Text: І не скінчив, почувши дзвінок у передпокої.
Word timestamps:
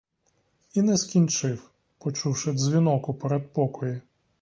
І 0.73 0.81
не 0.81 0.97
скінчив, 0.97 1.69
почувши 1.97 2.51
дзвінок 2.53 3.09
у 3.09 3.13
передпокої. 3.13 4.01